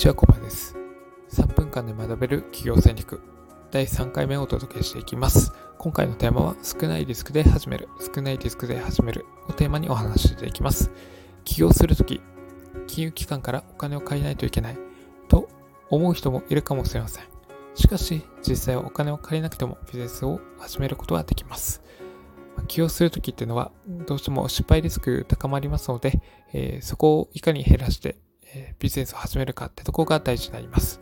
[0.00, 0.78] ちは、コバです。
[1.30, 3.20] 3分間で学べる企業戦略
[3.70, 5.52] 第3回目をお届けしていきます。
[5.76, 10.90] 今回のテーマは少ないリスクで始める、少ないリスクで始めるをテーマにお話ししていきます。
[11.44, 12.22] 起業するとき、
[12.86, 14.78] 金融機関からお金を借りないといけない
[15.28, 15.50] と
[15.90, 17.24] 思う人もいるかもしれません。
[17.74, 21.82] しかし、実際はお金を借りなくてもビジネスを始めることはできます。
[22.68, 23.70] 起業するときっていうのは、
[24.06, 26.22] どうしても失敗リスク高まりますので、
[26.54, 28.16] えー、そこをいかに減らして、
[28.54, 31.00] え、ビジネスを始めるかってとこが大事になります。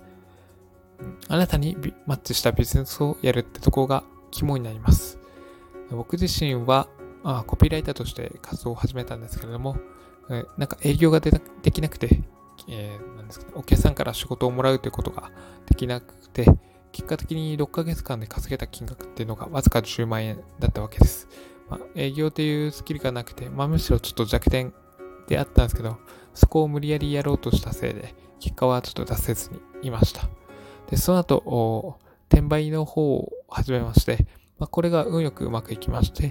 [1.29, 1.77] あなたに
[2.07, 5.19] マッチしたビジネスをやるってとこが肝になります。
[5.91, 6.89] 僕自身は
[7.25, 9.77] あコピーライターとして活動を始めたんですけれども、
[10.31, 11.31] えなんか営業がで
[11.73, 12.23] きなくて、
[12.69, 15.31] えー、なんですかね、お客さんから仕事をもらうということが
[15.67, 16.47] できなくて、
[16.93, 21.29] 結果的に6ヶ月間で稼げた金額っていうのがわずか10万円だったわけです。
[21.69, 24.73] まあ、営業というスキルがなくて、まあ、むしろちょっと弱点
[25.27, 25.99] であったんですけど、
[26.39, 30.29] そこを無理やりやろうとしたせいで、結果はちょっと出せずにいました。
[30.89, 31.99] で、その後、
[32.31, 34.25] 転売の方を始めまして、
[34.57, 36.31] まあ、これが運よくうまくいきまして、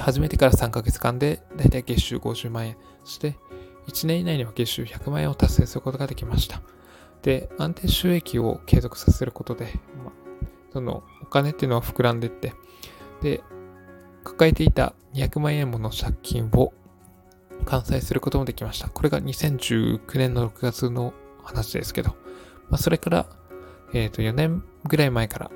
[0.00, 3.36] 始めてから3ヶ月間でだいたい月収50万円、して
[3.88, 6.62] 1年以内には月収100万円を達成することができました。
[7.20, 9.66] で、安定収益を継続させることで、
[10.02, 10.12] まあ、
[10.72, 12.54] そのお金っていうのは膨らんでいって、
[13.20, 13.42] で、
[14.24, 16.72] 抱えていた200万円もの借金を
[17.68, 18.88] 完済することもできました。
[18.88, 21.12] これが2019年の6月の
[21.44, 22.16] 話ですけど、
[22.70, 23.26] まあ、それから、
[23.92, 25.50] えっ、ー、と、4年ぐらい前から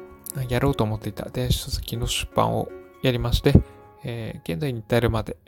[0.46, 2.68] やろうと思っていた電子書籍の出版を
[3.02, 3.54] やりまして、
[4.04, 5.38] えー、現在に至るまで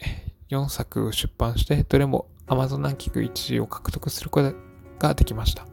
[0.48, 4.54] 4作出版して、どれも Amazon ランキング1位を獲得すること
[4.98, 5.66] ができました。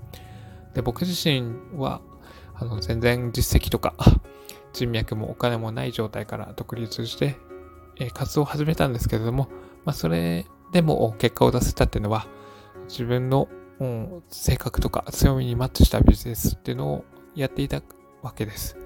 [0.74, 2.02] で、僕自身は、
[2.54, 3.96] あの、全然実績とか、
[4.74, 7.38] 人脈もお金もない状態から独立して、
[7.98, 9.48] え、活動を始めたんですけれども、
[9.86, 12.28] まあ、それでも結果を出せたっていうのは、
[12.88, 13.48] 自分の、
[13.80, 17.06] うん、性格とか強みにマッチしたビジネスっていうのを
[17.36, 17.82] やっていた
[18.22, 18.78] わけです。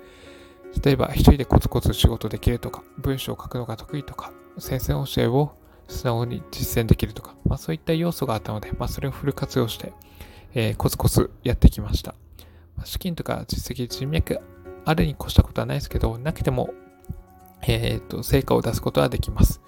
[0.83, 5.55] 例えば、一人でコツコツ仕事できるとか、文章を書くのが得意とか、先生教えを
[5.87, 9.93] 素直に実践できるとか、まあ、そういった要素があったので、まあ、それをフル活用して、
[10.53, 12.15] えー、コツコツやってきました。
[12.83, 14.39] 資金とか実績、人脈
[14.85, 16.73] あるに越したことはないですけど、なくても、
[17.61, 19.61] えっ、と、成果を出すことはできます。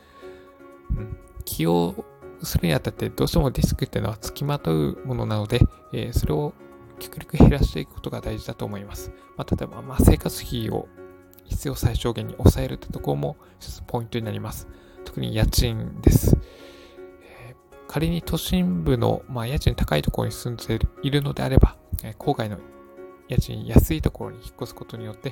[0.92, 1.18] うん。
[1.48, 1.96] 起用
[2.44, 5.62] するにあたってどうしてもリスクっていうのは付きまとうものなので、
[5.94, 6.54] え、それを
[7.00, 9.12] 極力減らしていくことが大事だと思います。
[9.38, 10.88] まあ、例えば、ま、生活費を
[11.46, 14.68] 必要最小限に抑えるってところも一つポイントになります。
[15.06, 16.38] 特に家賃です。
[17.22, 17.56] え
[17.88, 22.58] 仮に都心部の、まあ、家賃高いところに住んでいるのであれば、え郊外の
[23.30, 25.32] 家賃安いところに引っ越すことによって、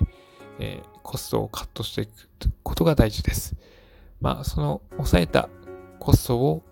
[0.59, 2.11] えー、コストをカットしていく
[2.63, 3.55] ことが大事です。
[4.21, 5.49] まあ、その抑えた
[5.99, 6.63] コストを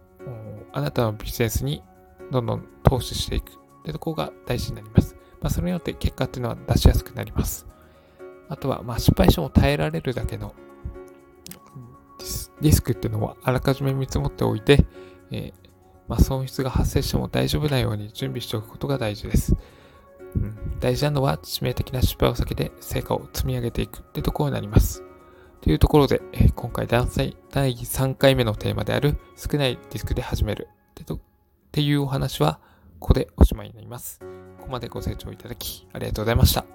[0.72, 1.84] あなたのビジネスに
[2.31, 3.57] どんどん投資していくと
[3.88, 5.16] いうところが大事になります。
[5.41, 7.67] まあ、それによって結果っていうのは出しやすくなります。
[8.50, 10.53] あとは、まあ、失敗しても耐えられるだけの
[12.62, 14.85] リスクっていうのはあらかじめ見積もっておいて、
[15.31, 15.63] えー
[16.07, 19.56] まあ、損失が発生しても大丈夫なように準備しておくことが大事です。
[20.35, 25.03] うん、大事なのは致命的な失敗を避けて成果を積み上げていくってところになります。
[25.63, 31.06] というところで、え、今回第3回目のテーマである少ないディスクで始めるっ
[31.72, 32.59] ていうお話は
[33.00, 34.19] ここでおしまいになります。
[34.59, 36.72] ここまでご清聴いただきありがとうございました。